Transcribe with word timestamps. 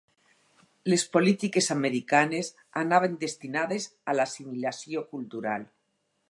Les 0.91 1.01
polítiques 1.15 1.67
americanes 1.75 2.49
anaven 2.85 3.19
destinades 3.25 3.87
a 4.13 4.17
l’assimilació 4.19 5.05
cultural. 5.15 5.71